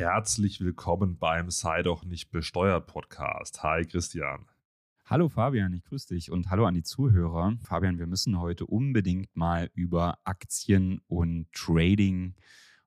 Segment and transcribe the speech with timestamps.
[0.00, 3.62] herzlich willkommen beim Sei doch nicht besteuert Podcast.
[3.62, 4.46] Hi Christian.
[5.04, 7.58] Hallo Fabian, ich grüße dich und hallo an die Zuhörer.
[7.62, 12.34] Fabian, wir müssen heute unbedingt mal über Aktien und Trading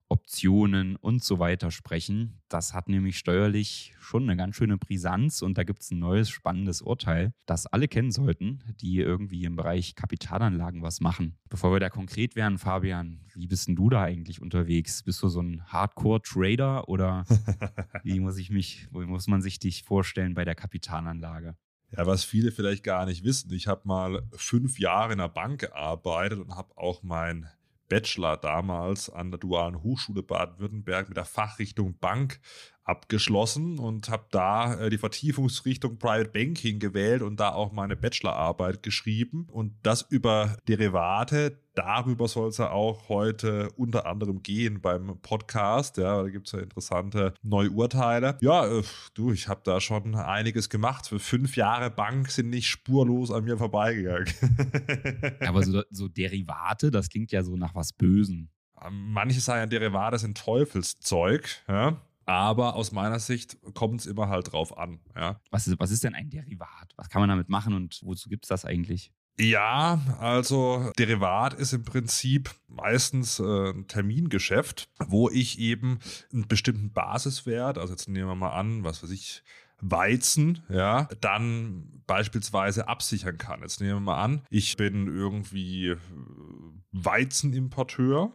[0.10, 2.42] Optionen und so weiter sprechen.
[2.50, 6.30] Das hat nämlich steuerlich schon eine ganz schöne Brisanz und da gibt es ein neues
[6.30, 11.38] spannendes Urteil, das alle kennen sollten, die irgendwie im Bereich Kapitalanlagen was machen.
[11.50, 15.04] Bevor wir da konkret werden, Fabian, wie bist denn du da eigentlich unterwegs?
[15.04, 17.26] Bist du so ein Hardcore-Trader oder
[18.04, 21.56] wie muss ich mich, wie muss man sich dich vorstellen bei der Kapitalanlage?
[21.96, 25.62] Ja, was viele vielleicht gar nicht wissen, ich habe mal fünf Jahre in der Bank
[25.62, 27.48] gearbeitet und habe auch mein
[27.94, 32.40] Bachelor damals an der Dualen Hochschule Baden-Württemberg mit der Fachrichtung Bank
[32.86, 38.84] abgeschlossen und habe da äh, die Vertiefungsrichtung Private Banking gewählt und da auch meine Bachelorarbeit
[38.84, 41.60] geschrieben und das über Derivate.
[41.76, 45.98] Darüber soll es ja auch heute unter anderem gehen beim Podcast.
[45.98, 48.38] Ja, da gibt es ja interessante neue Urteile.
[48.42, 51.08] Ja, äh, du, ich habe da schon einiges gemacht.
[51.08, 54.28] Für fünf Jahre Bank sind nicht spurlos an mir vorbeigegangen.
[55.40, 58.50] Aber so, so Derivate, das klingt ja so nach was Bösen.
[58.92, 61.48] Manche sagen ja, Derivate sind Teufelszeug.
[61.70, 62.02] Ja?
[62.26, 65.00] Aber aus meiner Sicht kommt es immer halt drauf an.
[65.16, 65.40] Ja.
[65.52, 66.94] Was, ist, was ist denn ein Derivat?
[66.96, 69.12] Was kann man damit machen und wozu gibt es das eigentlich?
[69.40, 76.00] Ja, also Derivat ist im Prinzip meistens äh, ein Termingeschäft, wo ich eben
[76.32, 79.44] einen bestimmten Basiswert, also jetzt nehmen wir mal an, was weiß ich,
[79.86, 83.62] Weizen, ja, dann beispielsweise absichern kann.
[83.62, 85.96] Jetzt nehmen wir mal an, ich bin irgendwie
[86.94, 88.32] Weizenimporteur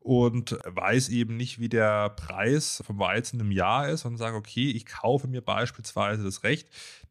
[0.00, 4.70] und weiß eben nicht, wie der Preis vom Weizen im Jahr ist und sage, okay,
[4.70, 6.68] ich kaufe mir beispielsweise das Recht,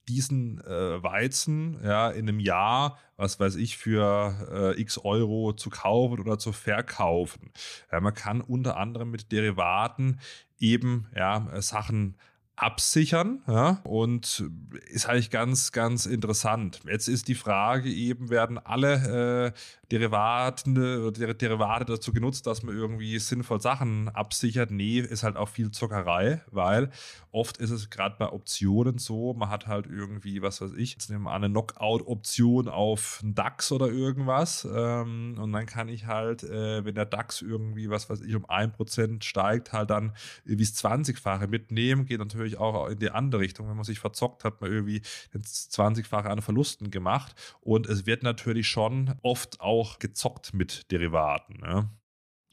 [0.09, 5.69] diesen äh, Weizen ja in einem Jahr, was weiß ich, für äh, x Euro zu
[5.69, 7.51] kaufen oder zu verkaufen.
[7.91, 10.19] Ja, man kann unter anderem mit Derivaten
[10.59, 12.15] eben ja, Sachen
[12.59, 14.43] absichern ja, und
[14.89, 16.81] ist eigentlich ganz, ganz interessant.
[16.85, 19.59] Jetzt ist die Frage eben, werden alle äh,
[19.91, 24.71] Derivaten, äh, Derivate dazu genutzt, dass man irgendwie sinnvoll Sachen absichert?
[24.71, 26.91] Nee, ist halt auch viel Zockerei, weil
[27.31, 31.09] oft ist es gerade bei Optionen so, man hat halt irgendwie, was weiß ich, jetzt
[31.09, 36.43] nehmen wir eine Knockout-Option auf einen DAX oder irgendwas ähm, und dann kann ich halt,
[36.43, 40.13] äh, wenn der DAX irgendwie, was weiß ich, um 1% steigt, halt dann
[40.45, 43.67] wie das 20-fache mitnehmen, geht natürlich natürlich auch in die andere Richtung.
[43.67, 45.01] Wenn man sich verzockt, hat man irgendwie
[45.33, 47.35] 20-fache an Verlusten gemacht.
[47.61, 51.57] Und es wird natürlich schon oft auch gezockt mit Derivaten.
[51.57, 51.89] Ne?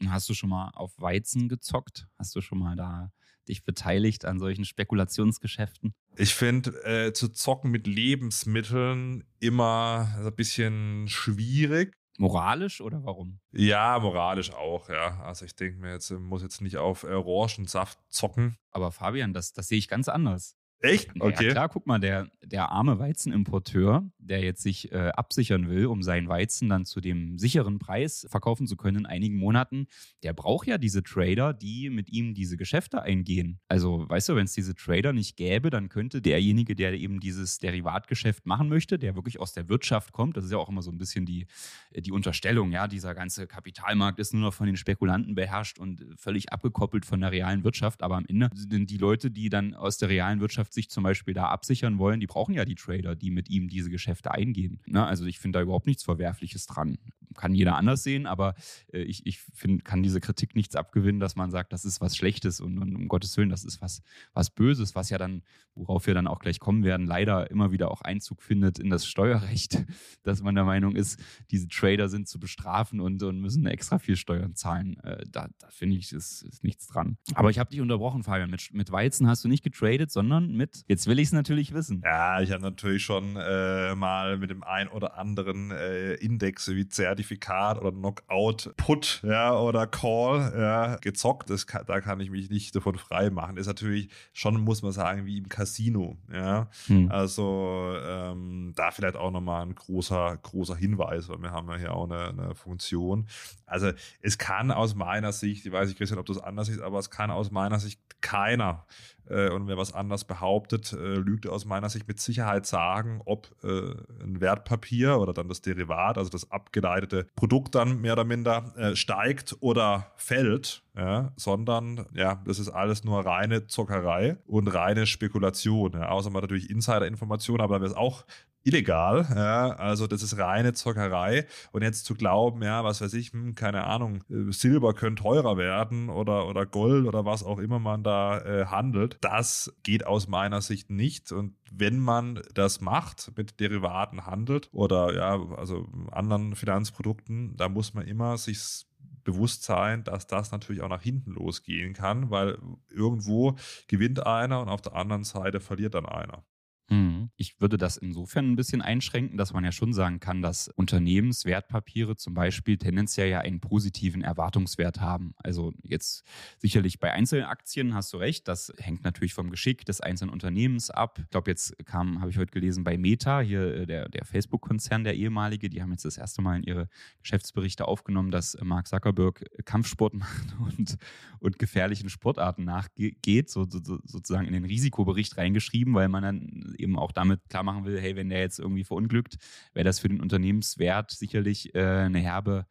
[0.07, 2.07] Hast du schon mal auf Weizen gezockt?
[2.17, 3.11] Hast du schon mal da
[3.47, 5.93] dich beteiligt an solchen Spekulationsgeschäften?
[6.17, 11.95] Ich finde, äh, zu zocken mit Lebensmitteln immer ein bisschen schwierig.
[12.17, 13.39] Moralisch oder warum?
[13.51, 15.21] Ja, moralisch auch, ja.
[15.21, 18.57] Also ich denke mir jetzt, muss jetzt nicht auf Orangensaft zocken.
[18.71, 20.56] Aber Fabian, das, das sehe ich ganz anders.
[20.81, 21.09] Echt?
[21.19, 21.47] Okay.
[21.47, 26.03] Ja, klar, guck mal, der, der arme Weizenimporteur, der jetzt sich äh, absichern will, um
[26.03, 29.87] seinen Weizen dann zu dem sicheren Preis verkaufen zu können in einigen Monaten,
[30.21, 33.59] der braucht ja diese Trader, die mit ihm diese Geschäfte eingehen.
[33.67, 37.57] Also, weißt du, wenn es diese Trader nicht gäbe, dann könnte derjenige, der eben dieses
[37.57, 40.91] Derivatgeschäft machen möchte, der wirklich aus der Wirtschaft kommt, das ist ja auch immer so
[40.91, 41.47] ein bisschen die,
[41.95, 46.53] die Unterstellung, ja, dieser ganze Kapitalmarkt ist nur noch von den Spekulanten beherrscht und völlig
[46.53, 50.09] abgekoppelt von der realen Wirtschaft, aber am Ende sind die Leute, die dann aus der
[50.09, 53.31] realen Wirtschaft Wirtschaft sich zum Beispiel da absichern wollen, die brauchen ja die Trader, die
[53.31, 54.79] mit ihm diese Geschäfte eingehen.
[54.85, 55.05] Ne?
[55.05, 56.97] Also ich finde da überhaupt nichts Verwerfliches dran.
[57.35, 58.55] Kann jeder anders sehen, aber
[58.91, 62.15] äh, ich, ich find, kann diese Kritik nichts abgewinnen, dass man sagt, das ist was
[62.15, 64.01] Schlechtes und, und, um Gottes Willen, das ist was,
[64.33, 65.43] was Böses, was ja dann,
[65.75, 69.05] worauf wir dann auch gleich kommen werden, leider immer wieder auch Einzug findet in das
[69.05, 69.85] Steuerrecht,
[70.23, 71.19] dass man der Meinung ist,
[71.51, 74.99] diese Trader sind zu bestrafen und, und müssen extra viel Steuern zahlen.
[75.03, 77.17] Äh, da, da finde ich, ist, ist nichts dran.
[77.35, 78.49] Aber ich habe dich unterbrochen, Fabian.
[78.49, 80.83] Mit, mit Weizen hast du nicht getradet, sondern mit?
[80.87, 82.01] Jetzt will ich es natürlich wissen.
[82.03, 86.87] Ja, ich habe natürlich schon äh, mal mit dem ein oder anderen äh, Index wie
[86.87, 91.49] Zertifikat oder Knockout Put ja, oder Call ja, gezockt.
[91.49, 93.57] Das kann, da kann ich mich nicht davon frei machen.
[93.57, 96.17] Ist natürlich schon, muss man sagen, wie im Casino.
[96.31, 96.69] Ja?
[96.87, 97.11] Hm.
[97.11, 101.93] Also ähm, da vielleicht auch nochmal ein großer, großer Hinweis, weil wir haben ja hier
[101.93, 103.27] auch eine, eine Funktion.
[103.65, 106.99] Also es kann aus meiner Sicht, ich weiß nicht, Christian, ob das anders ist, aber
[106.99, 108.85] es kann aus meiner Sicht keiner
[109.29, 113.49] äh, und wer was anders behauptet, äh, lügt aus meiner Sicht mit Sicherheit sagen, ob
[113.63, 113.93] äh,
[114.23, 118.95] ein Wertpapier oder dann das Derivat, also das abgeleitete Produkt dann mehr oder minder äh,
[118.95, 125.93] steigt oder fällt, ja, sondern ja, das ist alles nur reine Zockerei und reine Spekulation.
[125.93, 128.25] Ja, außer man natürlich Insider-Informationen, aber da wäre es auch
[128.67, 129.25] illegal.
[129.33, 131.45] Ja, also das ist reine Zockerei.
[131.71, 135.57] Und jetzt zu glauben, ja, was weiß ich, hm, keine Ahnung, äh, Silber könnte teurer
[135.57, 140.27] werden oder, oder Gold oder was auch immer man da äh, handelt, das geht aus
[140.27, 141.31] meiner Sicht nicht.
[141.31, 147.93] Und wenn man das macht, mit Derivaten handelt oder ja, also anderen Finanzprodukten, da muss
[147.93, 148.85] man immer sich
[149.23, 152.57] bewusst sein, dass das natürlich auch nach hinten losgehen kann, weil
[152.89, 153.55] irgendwo
[153.87, 156.43] gewinnt einer und auf der anderen Seite verliert dann einer.
[156.89, 157.31] Mhm.
[157.35, 162.15] Ich würde das insofern ein bisschen einschränken, dass man ja schon sagen kann, dass Unternehmenswertpapiere
[162.15, 165.33] zum Beispiel tendenziell ja einen positiven Erwartungswert haben.
[165.37, 166.23] Also jetzt
[166.59, 171.19] sicherlich bei Einzelaktien hast du recht, das hängt natürlich vom Geschick des einzelnen Unternehmens ab.
[171.21, 175.03] Ich glaube, jetzt kam, habe ich heute gelesen, bei Meta, hier äh, der, der Facebook-Konzern,
[175.03, 176.87] der ehemalige, die haben jetzt das erste Mal in ihre
[177.21, 180.97] Geschäftsberichte aufgenommen, dass Mark Zuckerberg Kampfsport macht und,
[181.39, 186.97] und gefährlichen Sportarten nachgeht, so, so, sozusagen in den Risikobericht reingeschrieben, weil man dann eben
[186.97, 189.37] auch damit klar machen will, hey, wenn der jetzt irgendwie verunglückt,
[189.73, 192.65] wäre das für den Unternehmenswert sicherlich äh, eine herbe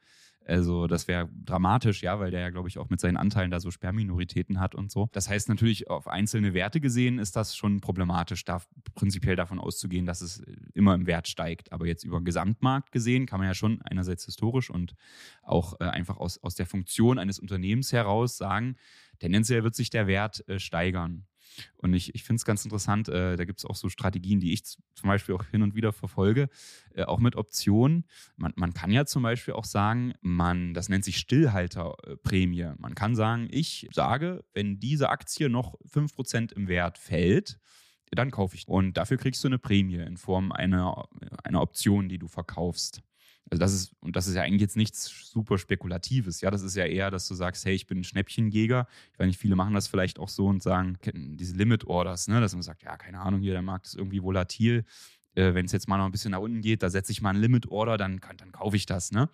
[0.47, 3.59] also das wäre dramatisch, ja, weil der ja, glaube ich, auch mit seinen Anteilen da
[3.59, 5.09] so Sperrminoritäten hat und so.
[5.13, 8.63] Das heißt natürlich, auf einzelne Werte gesehen ist das schon problematisch, da
[8.95, 10.43] prinzipiell davon auszugehen, dass es
[10.73, 11.73] immer im Wert steigt.
[11.73, 14.95] Aber jetzt über den Gesamtmarkt gesehen kann man ja schon einerseits historisch und
[15.43, 18.77] auch äh, einfach aus, aus der Funktion eines Unternehmens heraus sagen,
[19.19, 21.27] tendenziell wird sich der Wert äh, steigern.
[21.77, 24.53] Und ich, ich finde es ganz interessant, äh, da gibt es auch so Strategien, die
[24.53, 26.49] ich zum Beispiel auch hin und wieder verfolge,
[26.95, 28.05] äh, auch mit Optionen.
[28.37, 32.73] Man, man kann ja zum Beispiel auch sagen, man, das nennt sich Stillhalterprämie.
[32.79, 37.59] Man kann sagen, ich sage, wenn diese Aktie noch 5% im Wert fällt,
[38.11, 38.69] dann kaufe ich.
[38.69, 41.09] Und dafür kriegst du eine Prämie in Form einer,
[41.43, 43.03] einer Option, die du verkaufst.
[43.49, 46.51] Also das ist, und das ist ja eigentlich jetzt nichts super Spekulatives, ja.
[46.51, 48.89] Das ist ja eher, dass du sagst, hey, ich bin ein Schnäppchenjäger.
[49.13, 52.41] Ich weiß nicht, viele machen das vielleicht auch so und sagen, diese Limit Orders, ne,
[52.41, 54.85] dass man sagt, ja, keine Ahnung, hier, der Markt ist irgendwie volatil.
[55.35, 57.31] Äh, Wenn es jetzt mal noch ein bisschen nach unten geht, da setze ich mal
[57.31, 59.29] ein Limit Order, dann, dann kaufe ich das, ne?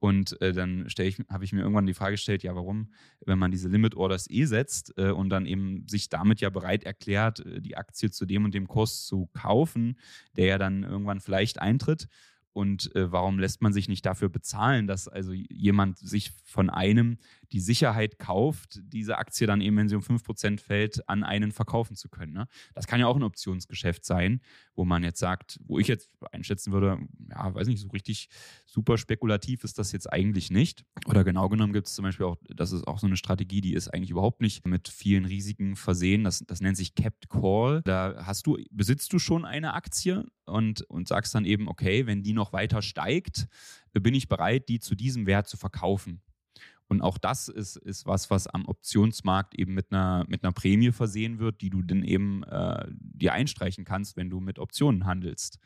[0.00, 0.86] Und äh, dann
[1.28, 2.88] habe ich mir irgendwann die Frage gestellt, ja, warum,
[3.26, 6.84] wenn man diese Limit Orders eh setzt äh, und dann eben sich damit ja bereit
[6.84, 9.98] erklärt, äh, die Aktie zu dem und dem Kurs zu kaufen,
[10.38, 12.08] der ja dann irgendwann vielleicht eintritt,
[12.52, 17.18] und äh, warum lässt man sich nicht dafür bezahlen, dass also jemand sich von einem
[17.52, 21.96] die Sicherheit kauft, diese Aktie dann eben, wenn sie um 5% fällt, an einen verkaufen
[21.96, 22.32] zu können.
[22.32, 22.46] Ne?
[22.74, 24.40] Das kann ja auch ein Optionsgeschäft sein,
[24.74, 26.98] wo man jetzt sagt, wo ich jetzt einschätzen würde,
[27.28, 28.28] ja, weiß nicht, so richtig
[28.66, 30.84] super spekulativ ist das jetzt eigentlich nicht.
[31.06, 33.74] Oder genau genommen gibt es zum Beispiel auch, das ist auch so eine Strategie, die
[33.74, 36.24] ist eigentlich überhaupt nicht mit vielen Risiken versehen.
[36.24, 37.82] Das, das nennt sich Capped Call.
[37.84, 42.22] Da hast du, besitzt du schon eine Aktie und, und sagst dann eben, okay, wenn
[42.22, 43.46] die noch weiter steigt,
[43.92, 46.22] bin ich bereit, die zu diesem Wert zu verkaufen.
[46.90, 50.90] Und auch das ist, ist was, was am Optionsmarkt eben mit einer, mit einer Prämie
[50.90, 55.60] versehen wird, die du dann eben äh, dir einstreichen kannst, wenn du mit Optionen handelst.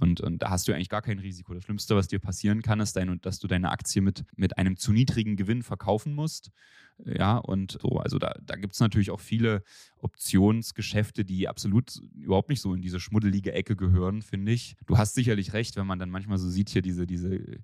[0.00, 1.52] Und, und da hast du eigentlich gar kein Risiko.
[1.52, 4.78] Das Schlimmste, was dir passieren kann, ist, dein, dass du deine Aktie mit, mit einem
[4.78, 6.50] zu niedrigen Gewinn verkaufen musst.
[7.04, 9.64] Ja, und so, also da, da gibt es natürlich auch viele
[9.98, 14.76] Optionsgeschäfte, die absolut überhaupt nicht so in diese schmuddelige Ecke gehören, finde ich.
[14.86, 17.58] Du hast sicherlich recht, wenn man dann manchmal so sieht, hier diese, diese äh,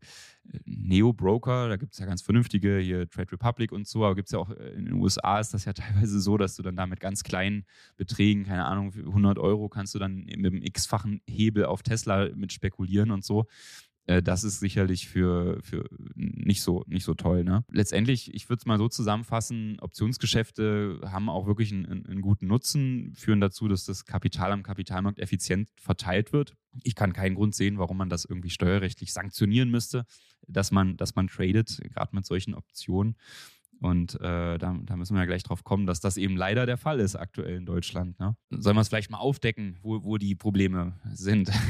[0.65, 4.33] Neo-Broker, da gibt es ja ganz vernünftige, hier Trade Republic und so, aber gibt es
[4.33, 6.87] ja auch äh, in den USA ist das ja teilweise so, dass du dann da
[6.87, 7.65] mit ganz kleinen
[7.97, 12.53] Beträgen, keine Ahnung, 100 Euro kannst du dann mit einem x-fachen Hebel auf Tesla mit
[12.53, 13.47] spekulieren und so.
[14.09, 15.85] Äh, das ist sicherlich für, für
[16.15, 17.45] nicht, so, nicht so toll.
[17.45, 17.65] Ne?
[17.71, 23.13] Letztendlich, ich würde es mal so zusammenfassen, Optionsgeschäfte haben auch wirklich einen, einen, guten Nutzen,
[23.15, 26.55] führen dazu, dass das Kapital am Kapitalmarkt effizient verteilt wird.
[26.83, 30.05] Ich kann keinen Grund sehen, warum man das irgendwie steuerrechtlich sanktionieren müsste,
[30.47, 33.17] dass man, dass man tradet, gerade mit solchen Optionen.
[33.81, 36.77] Und äh, da, da, müssen wir ja gleich drauf kommen, dass das eben leider der
[36.77, 38.19] Fall ist aktuell in Deutschland.
[38.19, 38.37] Ne?
[38.51, 41.51] Sollen wir es vielleicht mal aufdecken, wo, wo die Probleme sind?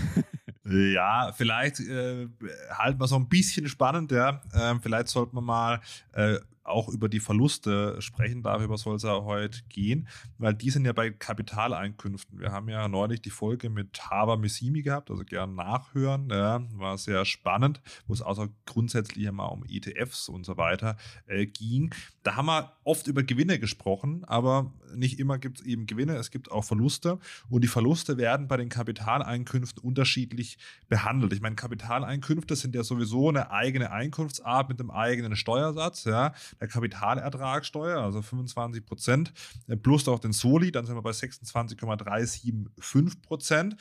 [0.71, 2.29] Ja, vielleicht äh,
[2.71, 4.43] halten wir es so ein bisschen spannend, ja.
[4.53, 5.81] Ähm, vielleicht sollten wir mal
[6.13, 6.37] äh,
[6.69, 10.09] auch über die Verluste sprechen, darüber soll es ja heute gehen,
[10.39, 12.39] weil die sind ja bei Kapitaleinkünften.
[12.39, 16.99] Wir haben ja neulich die Folge mit Hava Missimi gehabt, also gern nachhören, ja, war
[16.99, 20.97] sehr spannend, wo es außer grundsätzlich immer um ETFs und so weiter
[21.27, 21.95] äh, ging.
[22.23, 26.31] Da haben wir oft über Gewinne gesprochen, aber nicht immer gibt es eben Gewinne, es
[26.31, 30.59] gibt auch Verluste und die Verluste werden bei den Kapitaleinkünften unterschiedlich
[30.89, 31.33] behandelt.
[31.33, 36.69] Ich meine, Kapitaleinkünfte sind ja sowieso eine eigene Einkunftsart mit einem eigenen Steuersatz, ja der
[36.69, 39.33] Kapitalertragssteuer, also 25 Prozent,
[39.67, 43.77] äh, plus auch den Soli, dann sind wir bei 26,375 Prozent.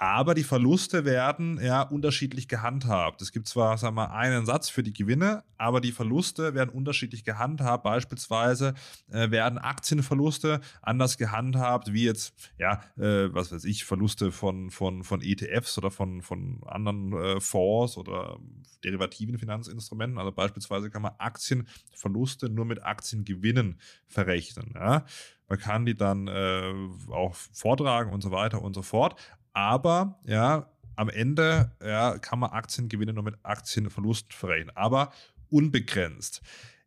[0.00, 3.20] Aber die Verluste werden ja unterschiedlich gehandhabt.
[3.20, 7.22] Es gibt zwar, sagen wir, einen Satz für die Gewinne, aber die Verluste werden unterschiedlich
[7.22, 7.84] gehandhabt.
[7.84, 8.72] Beispielsweise
[9.10, 15.04] äh, werden Aktienverluste anders gehandhabt, wie jetzt, ja, äh, was weiß ich, Verluste von, von,
[15.04, 18.38] von ETFs oder von, von anderen äh, Fonds oder
[18.82, 20.18] derivativen Finanzinstrumenten.
[20.18, 24.72] Also beispielsweise kann man Aktienverluste nur mit Aktiengewinnen verrechnen.
[24.74, 25.04] Ja.
[25.50, 26.72] Man kann die dann äh,
[27.10, 29.20] auch vortragen und so weiter und so fort.
[29.52, 35.12] Aber ja, am Ende ja, kann man Aktiengewinne nur mit Aktienverlusten verrechnen, aber
[35.48, 36.42] unbegrenzt.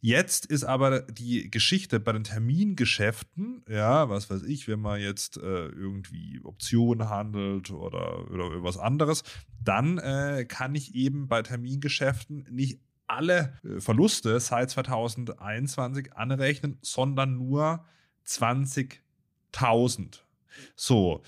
[0.06, 5.38] Jetzt ist aber die Geschichte bei den Termingeschäften, ja, was weiß ich, wenn man jetzt
[5.38, 9.24] äh, irgendwie Optionen handelt oder, oder irgendwas anderes,
[9.64, 17.38] dann äh, kann ich eben bei Termingeschäften nicht alle äh, Verluste seit 2021 anrechnen, sondern
[17.38, 17.86] nur
[18.28, 20.20] 20.000.
[20.76, 21.22] So,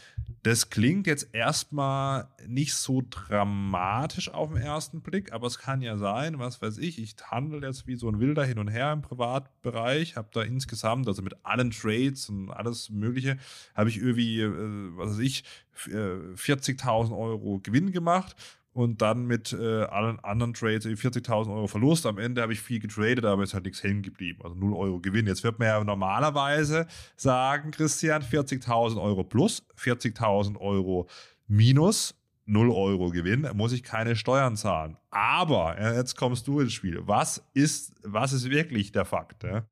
[0.44, 5.98] das klingt jetzt erstmal nicht so dramatisch auf den ersten Blick, aber es kann ja
[5.98, 9.02] sein, was weiß ich, ich handle jetzt wie so ein Wilder hin und her im
[9.02, 13.38] Privatbereich, habe da insgesamt, also mit allen Trades und alles Mögliche,
[13.74, 14.52] habe ich irgendwie, äh,
[14.96, 15.44] was weiß ich,
[15.76, 18.36] 40.000 äh, Euro Gewinn gemacht
[18.76, 22.06] und dann mit äh, allen anderen Trades 40.000 Euro Verlust.
[22.06, 24.42] Am Ende habe ich viel getradet, aber es halt nichts hängen geblieben.
[24.44, 25.28] Also 0 Euro Gewinn.
[25.28, 31.08] Jetzt wird man ja normalerweise sagen, Christian, 40.000 Euro plus, 40.000 Euro
[31.48, 32.16] minus.
[32.48, 34.98] 0 Euro Gewinn, muss ich keine Steuern zahlen.
[35.10, 37.00] Aber, jetzt kommst du ins Spiel.
[37.08, 39.44] Was ist, was ist wirklich der Fakt?
[39.44, 39.66] Ja?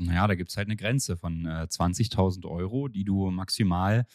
[0.00, 4.06] Naja, da gibt es halt eine Grenze von äh, 20.000 Euro, die du maximal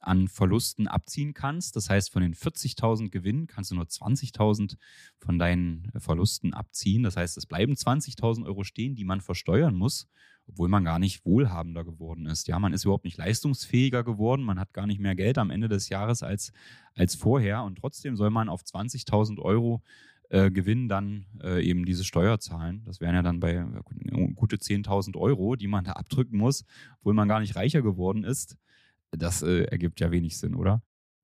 [0.00, 1.76] an Verlusten abziehen kannst.
[1.76, 4.76] Das heißt, von den 40.000 Gewinnen kannst du nur 20.000
[5.18, 7.04] von deinen Verlusten abziehen.
[7.04, 10.08] Das heißt, es bleiben 20.000 Euro stehen, die man versteuern muss,
[10.48, 12.48] obwohl man gar nicht wohlhabender geworden ist.
[12.48, 14.42] Ja, man ist überhaupt nicht leistungsfähiger geworden.
[14.42, 16.52] Man hat gar nicht mehr Geld am Ende des Jahres als,
[16.94, 17.62] als vorher.
[17.62, 19.82] Und trotzdem soll man auf 20.000 Euro
[20.28, 22.82] äh, Gewinn dann äh, eben diese Steuer zahlen.
[22.84, 23.64] Das wären ja dann bei
[24.34, 26.64] gute 10.000 Euro, die man da abdrücken muss,
[26.98, 28.58] obwohl man gar nicht reicher geworden ist
[29.10, 30.82] das äh, ergibt ja wenig Sinn, oder?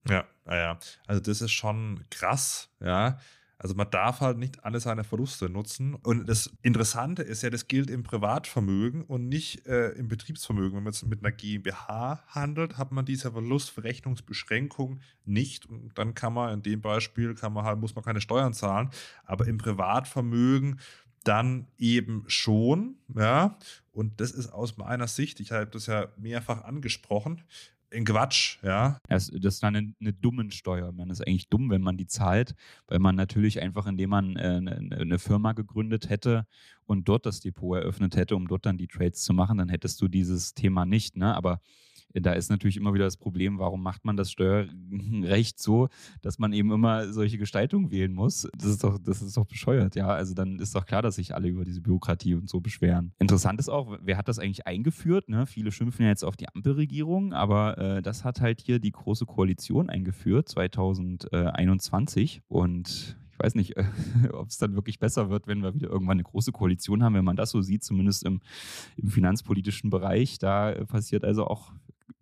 [0.09, 3.19] Ja, ja, Also das ist schon krass, ja.
[3.59, 5.95] Also man darf halt nicht alle seine Verluste nutzen.
[5.95, 10.77] Und das Interessante ist ja, das gilt im Privatvermögen und nicht äh, im Betriebsvermögen.
[10.77, 15.67] Wenn man jetzt mit einer GmbH handelt, hat man diese Verlustverrechnungsbeschränkung nicht.
[15.67, 18.91] Und dann kann man in dem Beispiel kann man halt, muss man keine Steuern zahlen.
[19.25, 20.81] Aber im Privatvermögen
[21.25, 23.59] dann eben schon, ja.
[23.93, 27.43] Und das ist aus meiner Sicht, ich habe das ja mehrfach angesprochen,
[27.95, 28.99] in Quatsch, ja.
[29.09, 30.93] Das, das ist dann eine, eine dummen Steuer.
[30.93, 32.55] Man ist eigentlich dumm, wenn man die zahlt,
[32.89, 36.47] weil man natürlich einfach, indem man äh, eine, eine, Firma gegründet hätte
[36.87, 40.01] und dort das Depot eröffnet hätte, um dort dann die Trades zu machen, dann hättest
[40.03, 41.35] du dieses Thema nicht, ne?
[41.35, 41.61] Aber
[42.15, 45.89] da ist natürlich immer wieder das Problem, warum macht man das Steuerrecht so,
[46.23, 48.49] dass man eben immer solche Gestaltungen wählen muss?
[48.57, 50.09] Das ist doch, das ist doch bescheuert, ja.
[50.09, 53.13] Also dann ist doch klar, dass sich alle über diese Bürokratie und so beschweren.
[53.19, 55.29] Interessant ist auch, wer hat das eigentlich eingeführt?
[55.29, 55.47] Ne?
[55.47, 59.27] Viele schimpfen ja jetzt auf die Ampelregierung, aber äh, das hat halt hier die Große
[59.27, 62.43] Koalition eingeführt, 2021.
[62.49, 63.75] Und ich weiß nicht,
[64.33, 67.25] ob es dann wirklich besser wird, wenn wir wieder irgendwann eine große Koalition haben, wenn
[67.25, 68.41] man das so sieht, zumindest im,
[68.97, 70.39] im finanzpolitischen Bereich.
[70.39, 71.73] Da passiert also auch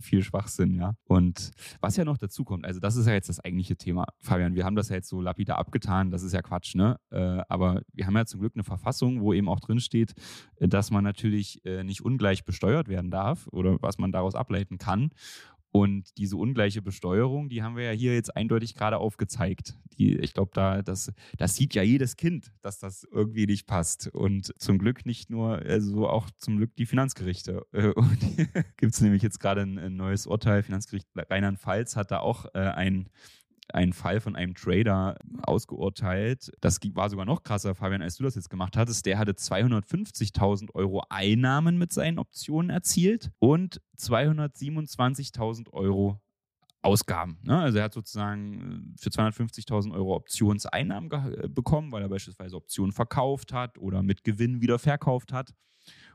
[0.02, 0.94] viel Schwachsinn, ja.
[1.04, 4.54] Und was ja noch dazu kommt, also das ist ja jetzt das eigentliche Thema, Fabian.
[4.54, 6.98] Wir haben das ja jetzt so lapidar abgetan, das ist ja Quatsch, ne?
[7.10, 10.12] Äh, aber wir haben ja zum Glück eine Verfassung, wo eben auch drin steht,
[10.58, 15.10] dass man natürlich äh, nicht ungleich besteuert werden darf oder was man daraus ableiten kann.
[15.74, 19.74] Und diese ungleiche Besteuerung, die haben wir ja hier jetzt eindeutig gerade aufgezeigt.
[19.98, 24.08] Die, ich glaube, da, das, das sieht ja jedes Kind, dass das irgendwie nicht passt.
[24.08, 27.66] Und zum Glück nicht nur, also auch zum Glück die Finanzgerichte.
[27.72, 28.18] Äh, und
[28.76, 30.62] gibt es nämlich jetzt gerade ein, ein, neues Urteil.
[30.62, 33.08] Finanzgericht Rheinland-Pfalz hat da auch äh, ein
[33.72, 36.50] einen Fall von einem Trader ausgeurteilt.
[36.60, 39.06] Das war sogar noch krasser, Fabian, als du das jetzt gemacht hattest.
[39.06, 46.20] Der hatte 250.000 Euro Einnahmen mit seinen Optionen erzielt und 227.000 Euro
[46.84, 47.38] Ausgaben.
[47.44, 47.60] Ne?
[47.60, 51.08] Also er hat sozusagen äh, für 250.000 Euro Optionseinnahmen
[51.54, 55.54] bekommen, weil er beispielsweise Optionen verkauft hat oder mit Gewinn wieder verkauft hat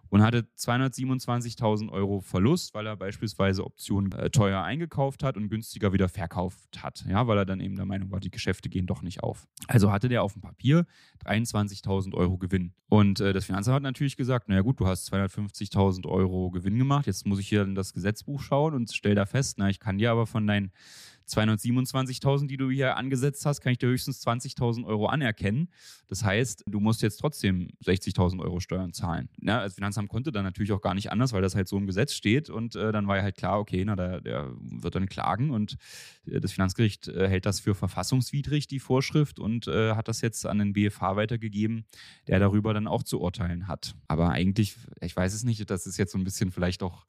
[0.09, 5.93] und hatte 227.000 Euro Verlust, weil er beispielsweise Optionen äh, teuer eingekauft hat und günstiger
[5.93, 7.05] wieder verkauft hat.
[7.07, 9.47] Ja, weil er dann eben der Meinung war, die Geschäfte gehen doch nicht auf.
[9.67, 10.85] Also hatte der auf dem Papier
[11.25, 12.73] 23.000 Euro Gewinn.
[12.89, 17.05] Und äh, das Finanzamt hat natürlich gesagt, naja gut, du hast 250.000 Euro Gewinn gemacht,
[17.07, 19.97] jetzt muss ich hier in das Gesetzbuch schauen und stell da fest, na, ich kann
[19.97, 20.71] dir aber von deinen
[21.27, 25.69] 227.000, die du hier angesetzt hast, kann ich dir höchstens 20.000 Euro anerkennen.
[26.07, 29.29] Das heißt, du musst jetzt trotzdem 60.000 Euro Steuern zahlen.
[29.41, 31.85] Ja, das Finanzamt konnte dann natürlich auch gar nicht anders, weil das halt so im
[31.85, 32.49] Gesetz steht.
[32.49, 35.77] Und äh, dann war ja halt klar, okay, na, der, der wird dann klagen und
[36.25, 40.45] äh, das Finanzgericht äh, hält das für verfassungswidrig, die Vorschrift, und äh, hat das jetzt
[40.45, 41.85] an den BFH weitergegeben,
[42.27, 43.95] der darüber dann auch zu urteilen hat.
[44.07, 47.05] Aber eigentlich, ich weiß es nicht, das ist jetzt so ein bisschen vielleicht auch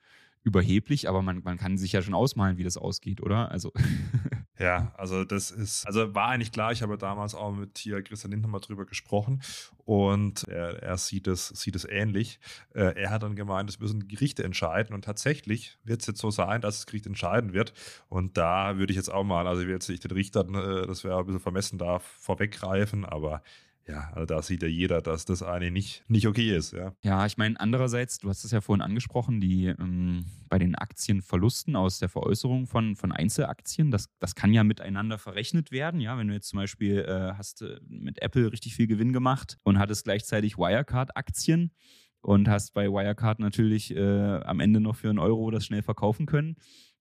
[0.48, 3.50] überheblich, aber man, man kann sich ja schon ausmalen, wie das ausgeht, oder?
[3.50, 3.72] Also.
[4.58, 8.32] ja, also das ist, also war eigentlich klar, ich habe damals auch mit hier Christian
[8.32, 9.42] Lindner mal drüber gesprochen
[9.84, 12.40] und er, er sieht, es, sieht es ähnlich.
[12.74, 16.30] Äh, er hat dann gemeint, es müssen Gerichte entscheiden und tatsächlich wird es jetzt so
[16.30, 17.74] sein, dass das Gericht entscheiden wird
[18.08, 20.86] und da würde ich jetzt auch mal, also ich will jetzt nicht den Richtern, äh,
[20.86, 23.42] das wäre ein bisschen vermessen, da vorweggreifen, aber
[23.88, 26.72] ja, also da sieht ja jeder, dass das eigentlich nicht, nicht okay ist.
[26.72, 30.74] Ja, ja ich meine, andererseits, du hast es ja vorhin angesprochen, die ähm, bei den
[30.74, 36.00] Aktienverlusten aus der Veräußerung von, von Einzelaktien, das, das kann ja miteinander verrechnet werden.
[36.00, 39.56] Ja, wenn du jetzt zum Beispiel äh, hast äh, mit Apple richtig viel Gewinn gemacht
[39.62, 41.72] und hattest gleichzeitig Wirecard-Aktien
[42.20, 46.26] und hast bei Wirecard natürlich äh, am Ende noch für einen Euro das schnell verkaufen
[46.26, 46.56] können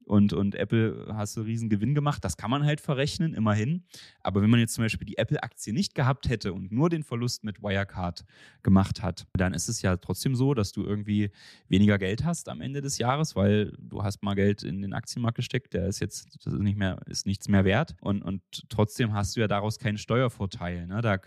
[0.08, 2.24] und, und Apple hast du riesen Gewinn gemacht.
[2.24, 3.84] Das kann man halt verrechnen, immerhin.
[4.22, 7.44] Aber wenn man jetzt zum Beispiel die Apple-Aktie nicht gehabt hätte und nur den Verlust
[7.44, 8.26] mit Wirecard
[8.64, 11.32] gemacht hat, dann ist es ja trotzdem so, dass du irgendwie
[11.68, 15.38] weniger Geld hast am Ende des Jahres, weil du hast mal Geld in den Aktienmarkt
[15.38, 17.96] gesteckt, der ist jetzt das ist nicht mehr, ist nichts mehr wert.
[18.02, 20.88] Und, und trotzdem hast du ja daraus keinen Steuervorteil.
[20.88, 21.02] Ne?
[21.02, 21.18] Da,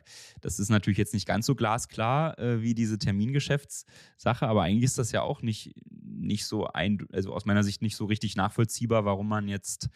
[0.40, 4.98] das ist natürlich jetzt nicht ganz so glasklar äh, wie diese Termingeschäftssache, aber eigentlich ist
[4.98, 8.69] das ja auch nicht, nicht so ein, also aus meiner Sicht nicht so richtig nachvollziehbar,
[9.04, 9.88] warum man jetzt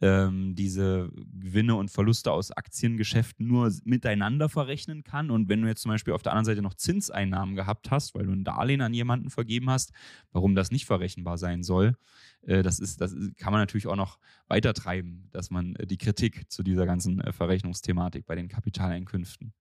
[0.00, 5.30] ähm, diese Gewinne und Verluste aus Aktiengeschäften nur miteinander verrechnen kann.
[5.30, 8.26] Und wenn du jetzt zum Beispiel auf der anderen Seite noch Zinseinnahmen gehabt hast, weil
[8.26, 9.92] du ein Darlehen an jemanden vergeben hast,
[10.32, 11.96] warum das nicht verrechenbar sein soll,
[12.42, 14.18] äh, das, ist, das kann man natürlich auch noch
[14.48, 19.52] weiter treiben, dass man äh, die Kritik zu dieser ganzen äh, Verrechnungsthematik bei den Kapitaleinkünften.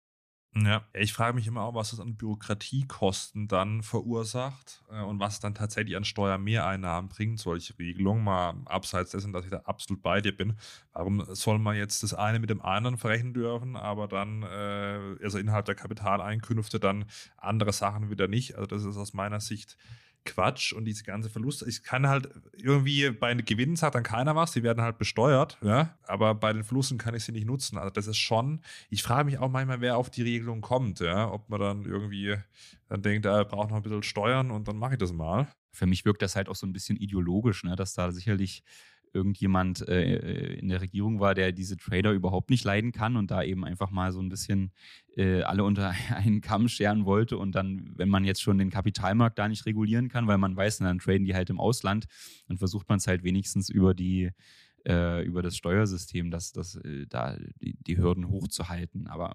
[0.55, 5.39] Ja, ich frage mich immer auch, was das an Bürokratiekosten dann verursacht äh, und was
[5.39, 8.23] dann tatsächlich an Steuermehreinnahmen bringt, solche Regelungen.
[8.23, 10.57] Mal abseits dessen, dass ich da absolut bei dir bin.
[10.91, 15.37] Warum soll man jetzt das eine mit dem anderen verrechnen dürfen, aber dann, äh, also
[15.37, 17.05] innerhalb der Kapitaleinkünfte dann
[17.37, 18.55] andere Sachen wieder nicht?
[18.55, 19.77] Also, das ist aus meiner Sicht
[20.25, 21.67] Quatsch und diese ganze Verluste.
[21.67, 25.57] Ich kann halt irgendwie bei den Gewinnen sagt dann keiner was, die werden halt besteuert,
[25.61, 27.77] ja, aber bei den Verlusten kann ich sie nicht nutzen.
[27.77, 31.31] Also das ist schon, ich frage mich auch manchmal, wer auf die Regelung kommt, ja,
[31.31, 32.37] ob man dann irgendwie
[32.87, 35.47] dann denkt, er braucht noch ein bisschen Steuern und dann mache ich das mal.
[35.71, 38.63] Für mich wirkt das halt auch so ein bisschen ideologisch, ne, dass da sicherlich
[39.13, 43.43] irgendjemand äh, in der Regierung war, der diese Trader überhaupt nicht leiden kann und da
[43.43, 44.71] eben einfach mal so ein bisschen
[45.15, 47.37] äh, alle unter einen Kamm scheren wollte.
[47.37, 50.79] Und dann, wenn man jetzt schon den Kapitalmarkt da nicht regulieren kann, weil man weiß,
[50.79, 52.05] dann traden die halt im Ausland,
[52.47, 54.31] dann versucht man es halt wenigstens über die
[54.87, 59.07] äh, über das Steuersystem, das, das, äh, da die, die Hürden hochzuhalten.
[59.07, 59.33] Aber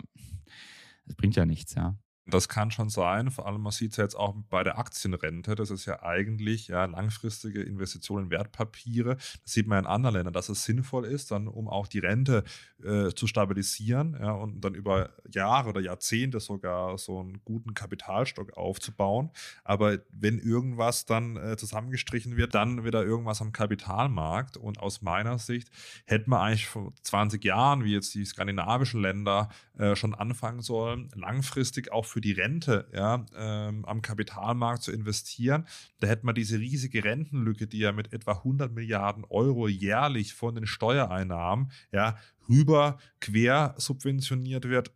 [1.06, 1.96] es bringt ja nichts, ja.
[2.26, 5.54] Das kann schon sein, vor allem man sieht es ja jetzt auch bei der Aktienrente,
[5.54, 9.16] das ist ja eigentlich ja langfristige Investitionen in Wertpapiere.
[9.16, 12.44] Das sieht man in anderen Ländern, dass es sinnvoll ist, dann um auch die Rente
[12.82, 18.56] äh, zu stabilisieren ja, und dann über Jahre oder Jahrzehnte sogar so einen guten Kapitalstock
[18.56, 19.30] aufzubauen.
[19.62, 24.56] Aber wenn irgendwas dann äh, zusammengestrichen wird, dann wieder irgendwas am Kapitalmarkt.
[24.56, 25.70] Und aus meiner Sicht
[26.06, 31.10] hätte man eigentlich vor 20 Jahren, wie jetzt die skandinavischen Länder, äh, schon anfangen sollen,
[31.14, 35.66] langfristig auch für die Rente ja, ähm, am Kapitalmarkt zu investieren.
[35.98, 40.54] Da hätte man diese riesige Rentenlücke, die ja mit etwa 100 Milliarden Euro jährlich von
[40.54, 42.16] den Steuereinnahmen ja,
[42.48, 44.92] rüber quer subventioniert wird,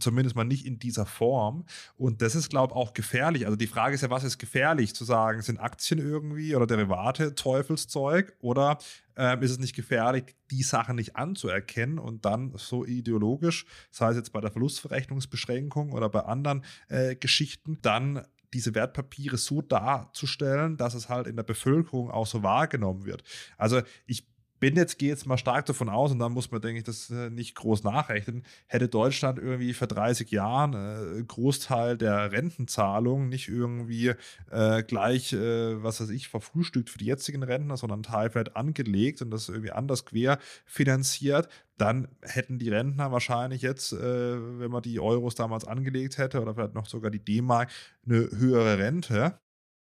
[0.00, 1.64] zumindest mal nicht in dieser Form.
[1.96, 3.46] Und das ist, glaube ich, auch gefährlich.
[3.46, 5.42] Also die Frage ist ja, was ist gefährlich zu sagen?
[5.42, 8.78] Sind Aktien irgendwie oder Derivate Teufelszeug oder
[9.16, 14.16] ähm, ist es nicht gefährlich, die Sachen nicht anzuerkennen und dann so ideologisch, sei es
[14.16, 18.22] jetzt bei der Verlustverrechnungsbeschränkung oder bei anderen äh, Geschichten, dann
[18.54, 23.22] diese Wertpapiere so darzustellen, dass es halt in der Bevölkerung auch so wahrgenommen wird.
[23.56, 24.26] Also ich
[24.62, 27.10] bin jetzt, gehe jetzt mal stark davon aus, und dann muss man, denke ich, das
[27.10, 33.48] äh, nicht groß nachrechnen, hätte Deutschland irgendwie vor 30 Jahren äh, Großteil der Rentenzahlung nicht
[33.48, 34.12] irgendwie
[34.52, 39.20] äh, gleich, äh, was weiß ich, verfrühstückt für die jetzigen Rentner, sondern Teil vielleicht angelegt
[39.20, 44.82] und das irgendwie anders quer finanziert, dann hätten die Rentner wahrscheinlich jetzt, äh, wenn man
[44.82, 47.68] die Euros damals angelegt hätte oder vielleicht noch sogar die D-Mark,
[48.06, 49.41] eine höhere Rente.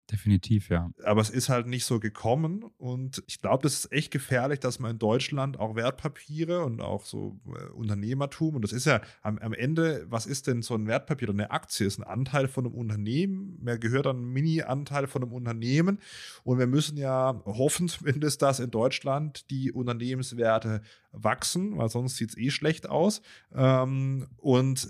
[0.10, 0.90] Definitiv, ja.
[1.04, 4.80] Aber es ist halt nicht so gekommen und ich glaube, das ist echt gefährlich, dass
[4.80, 9.38] man in Deutschland auch Wertpapiere und auch so äh, Unternehmertum und das ist ja am,
[9.40, 11.86] am, Ende, was ist denn so ein Wertpapier oder eine Aktie?
[11.86, 16.00] Ist ein Anteil von einem Unternehmen, mehr gehört dann ein Mini-Anteil von einem Unternehmen
[16.46, 22.30] und wir müssen ja hoffen zumindest, dass in Deutschland die Unternehmenswerte wachsen, weil sonst sieht
[22.30, 23.22] es eh schlecht aus
[23.54, 24.90] ähm, und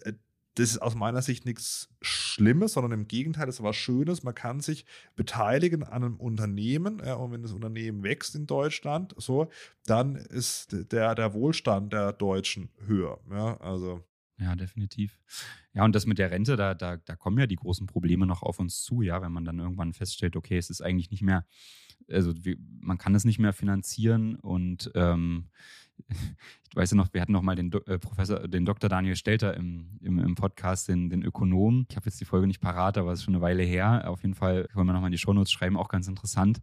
[0.57, 4.23] das ist aus meiner Sicht nichts Schlimmes, sondern im Gegenteil, ist was Schönes.
[4.23, 9.13] Man kann sich beteiligen an einem Unternehmen ja, und wenn das Unternehmen wächst in Deutschland,
[9.17, 9.51] so,
[9.85, 13.19] dann ist der, der Wohlstand der Deutschen höher.
[13.29, 14.03] Ja, also.
[14.39, 15.19] Ja, definitiv.
[15.73, 18.41] Ja, und das mit der Rente, da, da, da kommen ja die großen Probleme noch
[18.41, 21.45] auf uns zu, ja, wenn man dann irgendwann feststellt, okay, es ist eigentlich nicht mehr,
[22.09, 25.49] also wie, man kann es nicht mehr finanzieren und ähm,
[26.69, 28.89] ich weiß ja noch, wir hatten noch mal den Do äh, Professor, den Dr.
[28.89, 31.85] Daniel Stelter im, im, im Podcast, den, den Ökonom.
[31.89, 34.09] Ich habe jetzt die Folge nicht parat, aber es ist schon eine Weile her.
[34.09, 36.59] Auf jeden Fall wollen wir noch mal in die Shownotes schreiben, auch ganz interessant.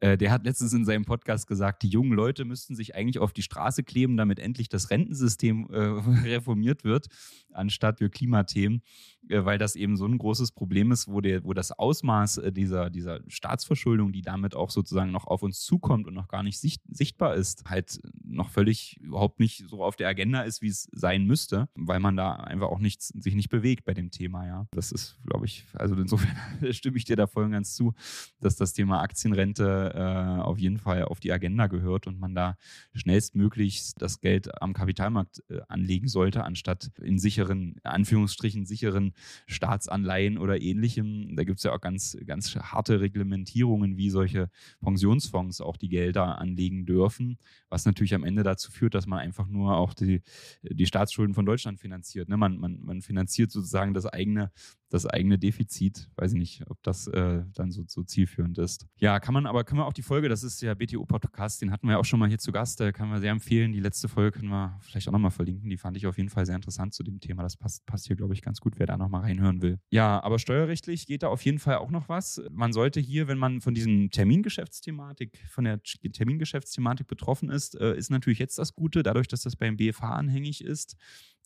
[0.00, 3.34] Äh, der hat letztens in seinem Podcast gesagt, die jungen Leute müssten sich eigentlich auf
[3.34, 5.76] die Straße kleben, damit endlich das Rentensystem äh,
[6.24, 7.08] reformiert wird,
[7.52, 8.82] anstatt für Klimathemen,
[9.28, 12.52] äh, weil das eben so ein großes Problem ist, wo, der, wo das Ausmaß äh,
[12.52, 16.58] dieser, dieser Staatsverschuldung, die damit auch sozusagen noch auf uns zukommt und noch gar nicht
[16.58, 20.88] sicht, sichtbar ist, halt noch völlig überhaupt nicht so auf der Agenda ist, wie es
[20.92, 24.66] sein müsste, weil man da einfach auch nicht, sich nicht bewegt bei dem Thema, ja.
[24.72, 26.36] Das ist, glaube ich, also insofern
[26.72, 27.94] stimme ich dir da voll und ganz zu,
[28.40, 32.56] dass das Thema Aktienrente äh, auf jeden Fall auf die Agenda gehört und man da
[32.94, 39.12] schnellstmöglich das Geld am Kapitalmarkt äh, anlegen sollte, anstatt in sicheren, Anführungsstrichen sicheren
[39.46, 41.36] Staatsanleihen oder ähnlichem.
[41.36, 46.38] Da gibt es ja auch ganz, ganz harte Reglementierungen, wie solche Pensionsfonds auch die Gelder
[46.38, 47.38] anlegen dürfen,
[47.68, 50.22] was natürlich am Ende dazu führt, dass man einfach nur auch die,
[50.62, 52.28] die Staatsschulden von Deutschland finanziert.
[52.28, 52.36] Ne?
[52.36, 54.50] Man, man, man finanziert sozusagen das eigene
[54.90, 56.10] das eigene Defizit.
[56.16, 58.86] Weiß ich nicht, ob das äh, dann so, so, zielführend ist.
[58.96, 61.88] Ja, kann man aber, können wir auch die Folge, das ist der BTO-Podcast, den hatten
[61.88, 63.72] wir auch schon mal hier zu Gast, da kann man sehr empfehlen.
[63.72, 65.70] Die letzte Folge können wir vielleicht auch nochmal verlinken.
[65.70, 67.42] Die fand ich auf jeden Fall sehr interessant zu dem Thema.
[67.42, 69.78] Das passt, passt hier, glaube ich, ganz gut, wer da nochmal reinhören will.
[69.90, 72.42] Ja, aber steuerrechtlich geht da auf jeden Fall auch noch was.
[72.50, 78.10] Man sollte hier, wenn man von diesem Termingeschäftsthematik, von der Termingeschäftsthematik betroffen ist, äh, ist
[78.10, 80.96] natürlich jetzt das Gute, dadurch, dass das beim BFH anhängig ist,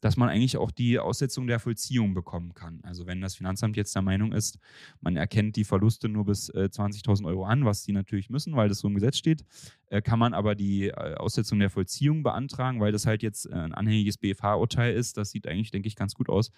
[0.05, 2.81] dass man eigentlich auch die Aussetzung der Vollziehung bekommen kann.
[2.83, 4.59] Also wenn das Finanzamt jetzt der Meinung ist,
[5.01, 8.69] man erkennt die Verluste nur bis äh, 20.000 Euro an, was sie natürlich müssen, weil
[8.69, 9.47] das so im Gesetz steht,
[9.87, 13.55] äh, kann man aber die äh, Aussetzung der Vollziehung beantragen, weil das halt jetzt äh,
[13.55, 15.17] ein anhängiges BFH-Urteil ist.
[15.17, 16.51] Das sieht eigentlich, denke ich, ganz gut aus,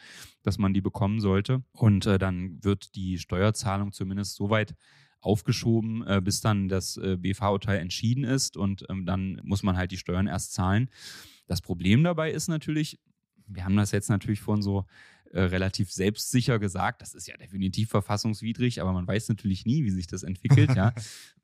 [0.42, 1.62] dass man die bekommen sollte.
[1.70, 4.74] Und äh, dann wird die Steuerzahlung zumindest so weit
[5.20, 9.92] aufgeschoben, äh, bis dann das äh, BFH-Urteil entschieden ist und ähm, dann muss man halt
[9.92, 10.90] die Steuern erst zahlen.
[11.46, 12.98] Das Problem dabei ist natürlich,
[13.46, 14.87] wir haben das jetzt natürlich vorhin so
[15.32, 19.90] äh, relativ selbstsicher gesagt, das ist ja definitiv verfassungswidrig, aber man weiß natürlich nie, wie
[19.90, 20.74] sich das entwickelt.
[20.74, 20.92] ja.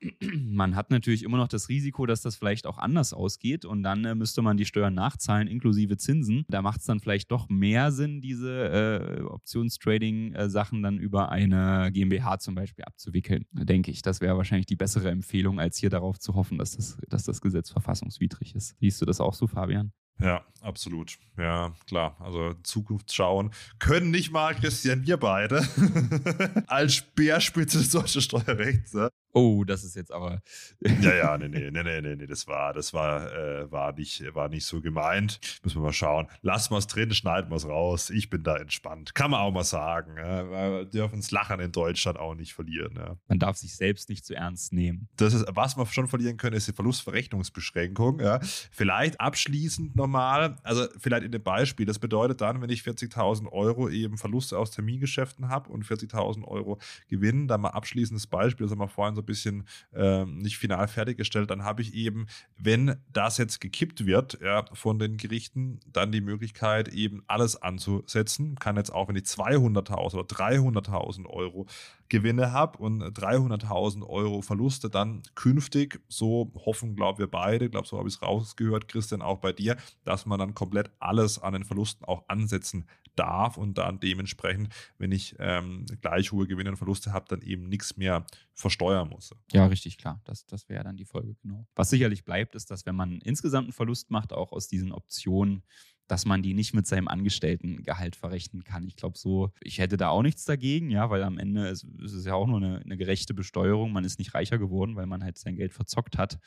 [0.35, 4.03] Man hat natürlich immer noch das Risiko, dass das vielleicht auch anders ausgeht und dann
[4.03, 6.43] äh, müsste man die Steuern nachzahlen, inklusive Zinsen.
[6.49, 12.39] Da macht es dann vielleicht doch mehr Sinn, diese äh, Optionstrading-Sachen dann über eine GmbH
[12.39, 14.01] zum Beispiel abzuwickeln, denke ich.
[14.01, 17.41] Das wäre wahrscheinlich die bessere Empfehlung, als hier darauf zu hoffen, dass das, dass das
[17.41, 18.75] Gesetz verfassungswidrig ist.
[18.79, 19.93] Siehst du das auch so, Fabian?
[20.19, 21.17] Ja, absolut.
[21.37, 22.15] Ja, klar.
[22.19, 25.67] Also Zukunft schauen können nicht mal Christian, wir beide
[26.67, 28.93] als Speerspitze des deutschen Steuerrechts.
[28.93, 29.09] Ne?
[29.35, 30.41] Oh, das ist jetzt aber.
[31.01, 34.47] ja, ja, nee, nee, nee, nee, nee, das war, das war, äh, war, nicht, war
[34.47, 35.39] nicht so gemeint.
[35.63, 36.27] Müssen wir mal schauen.
[36.41, 38.11] Lassen wir es drin, schneiden wir es raus.
[38.11, 39.15] Ich bin da entspannt.
[39.15, 40.17] Kann man auch mal sagen.
[40.17, 40.49] Ja?
[40.49, 42.93] Wir dürfen das Lachen in Deutschland auch nicht verlieren.
[42.95, 43.17] Ja?
[43.27, 45.09] Man darf sich selbst nicht zu ernst nehmen.
[45.15, 48.19] Das ist, was wir schon verlieren können, ist die Verlustverrechnungsbeschränkung.
[48.19, 48.39] Ja?
[48.71, 51.87] Vielleicht abschließend nochmal, also vielleicht in dem Beispiel.
[51.87, 56.77] Das bedeutet dann, wenn ich 40.000 Euro eben Verluste aus Termingeschäften habe und 40.000 Euro
[57.07, 60.87] Gewinn, dann mal abschließendes Beispiel, das haben wir vorhin so ein bisschen äh, nicht final
[60.87, 66.11] fertiggestellt, dann habe ich eben, wenn das jetzt gekippt wird ja, von den Gerichten, dann
[66.11, 68.55] die Möglichkeit, eben alles anzusetzen.
[68.55, 71.67] Kann jetzt auch, wenn ich 200.000 oder 300.000 Euro
[72.13, 77.97] Gewinne habe und 300.000 Euro Verluste dann künftig, so hoffen, glaube wir beide, glaube so
[77.97, 81.63] habe ich es rausgehört, Christian, auch bei dir, dass man dann komplett alles an den
[81.63, 87.13] Verlusten auch ansetzen darf und dann dementsprechend, wenn ich ähm, gleich hohe Gewinne und Verluste
[87.13, 89.33] habe, dann eben nichts mehr versteuern muss.
[89.51, 90.21] Ja, richtig, klar.
[90.25, 91.65] Das, das wäre dann die Folge, genau.
[91.73, 95.63] Was sicherlich bleibt, ist, dass wenn man insgesamt einen Verlust macht, auch aus diesen Optionen,
[96.07, 98.85] dass man die nicht mit seinem Angestelltengehalt verrechnen kann.
[98.87, 102.13] Ich glaube so, ich hätte da auch nichts dagegen, ja, weil am Ende ist, ist
[102.13, 103.91] es ja auch nur eine, eine gerechte Besteuerung.
[103.91, 106.39] Man ist nicht reicher geworden, weil man halt sein Geld verzockt hat.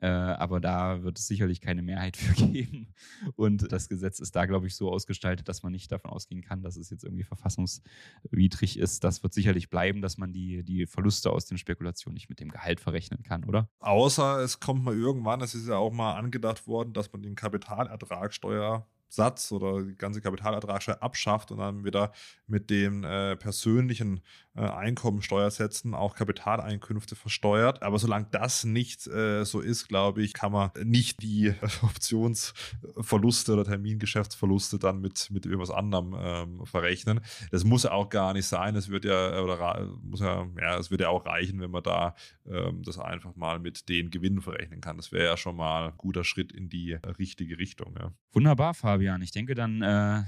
[0.00, 2.94] Äh, aber da wird es sicherlich keine Mehrheit für geben.
[3.34, 6.62] Und das Gesetz ist da, glaube ich, so ausgestaltet, dass man nicht davon ausgehen kann,
[6.62, 9.04] dass es jetzt irgendwie verfassungswidrig ist.
[9.04, 12.50] Das wird sicherlich bleiben, dass man die, die Verluste aus den Spekulationen nicht mit dem
[12.50, 13.70] Gehalt verrechnen kann, oder?
[13.78, 17.34] Außer es kommt mal irgendwann, es ist ja auch mal angedacht worden, dass man den
[17.34, 22.12] Kapitalertragssteuer Satz oder die ganze Kapitalertragssteuer abschafft und dann wieder
[22.46, 24.20] mit den äh, persönlichen
[24.54, 27.82] äh, Einkommensteuersätzen auch Kapitaleinkünfte versteuert.
[27.82, 33.64] Aber solange das nicht äh, so ist, glaube ich, kann man nicht die Optionsverluste oder
[33.64, 37.20] Termingeschäftsverluste dann mit, mit irgendwas anderem ähm, verrechnen.
[37.50, 38.76] Das muss ja auch gar nicht sein.
[38.76, 42.14] Es wird ja, oder muss ja, ja, es wird ja auch reichen, wenn man da
[42.46, 44.96] ähm, das einfach mal mit den Gewinnen verrechnen kann.
[44.96, 47.94] Das wäre ja schon mal ein guter Schritt in die richtige Richtung.
[47.98, 48.12] Ja.
[48.32, 48.95] Wunderbar, Fabian.
[49.22, 50.22] Ich denke, dann äh,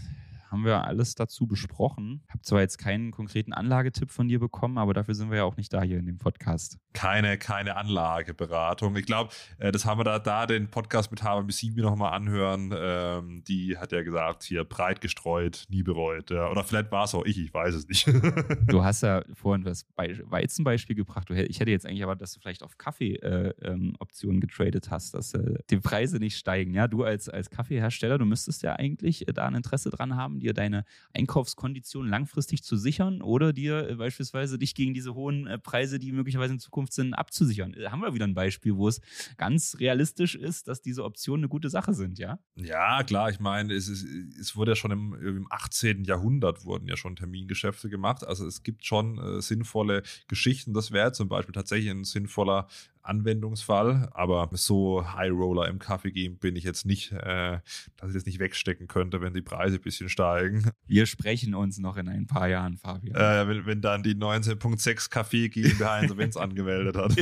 [0.50, 2.22] haben wir alles dazu besprochen.
[2.26, 5.44] Ich habe zwar jetzt keinen konkreten Anlagetipp von dir bekommen, aber dafür sind wir ja
[5.44, 6.78] auch nicht da hier in dem Podcast.
[6.92, 8.96] Keine, keine Anlageberatung.
[8.96, 12.72] Ich glaube, äh, das haben wir da, da den Podcast mit Haber Missimi nochmal anhören.
[12.74, 16.30] Ähm, die hat ja gesagt, hier breit gestreut, nie bereut.
[16.30, 18.06] Oder vielleicht war es auch ich, ich weiß es nicht.
[18.66, 21.30] du hast ja vorhin das Be Weizenbeispiel gebracht.
[21.30, 25.34] Ich hätte jetzt eigentlich erwartet, dass du vielleicht auf Kaffee-Optionen äh, ähm, getradet hast, dass
[25.34, 26.74] äh, die Preise nicht steigen.
[26.74, 30.54] Ja, du als, als Kaffeehersteller, du müsstest ja eigentlich da ein Interesse dran haben, dir
[30.54, 35.98] deine Einkaufskonditionen langfristig zu sichern oder dir äh, beispielsweise dich gegen diese hohen äh, Preise,
[35.98, 37.74] die möglicherweise in Zukunft sind, abzusichern.
[37.74, 39.00] Äh, haben wir wieder ein Beispiel, wo es
[39.36, 42.38] ganz realistisch ist, dass diese Optionen eine gute Sache sind, ja?
[42.56, 43.30] Ja, klar.
[43.30, 44.04] Ich meine, es, ist,
[44.38, 46.04] es wurde ja schon im, im 18.
[46.04, 48.26] Jahrhundert wurden ja schon Termingeschäfte gemacht.
[48.26, 50.74] Also es gibt schon äh, sinnvolle Geschichten.
[50.74, 52.68] Das wäre zum Beispiel tatsächlich ein sinnvoller
[53.02, 57.58] Anwendungsfall, aber so High Roller im Kaffee Game bin ich jetzt nicht, äh,
[57.96, 60.70] dass ich das nicht wegstecken könnte, wenn die Preise ein bisschen steigen.
[60.86, 63.16] Wir sprechen uns noch in ein paar Jahren, Fabian.
[63.16, 67.14] Äh, wenn, wenn, dann die 19.6 Kaffee GmbH Insolvenz angemeldet hat.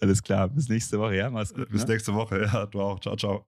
[0.00, 1.68] Alles klar, bis nächste Woche, ja, mach's gut.
[1.70, 1.92] Bis ne?
[1.92, 3.00] nächste Woche, ja, du auch.
[3.00, 3.38] Ciao, ciao.